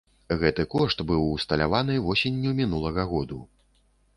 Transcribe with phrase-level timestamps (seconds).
[0.43, 3.39] Гэты кошт быў усталяваны восенню мінулага году.